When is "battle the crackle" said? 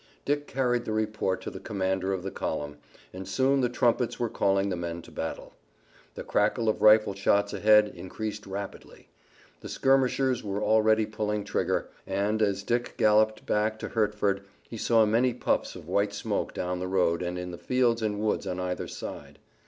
5.11-6.67